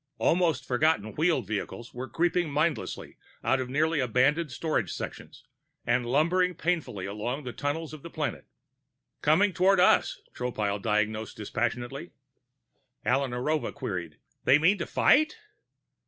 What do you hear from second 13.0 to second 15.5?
Alla Narova queried: "They mean to fight?"